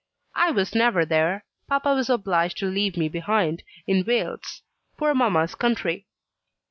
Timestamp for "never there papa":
0.73-1.93